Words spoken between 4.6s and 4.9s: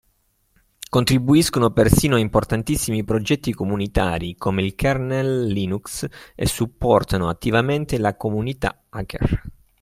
il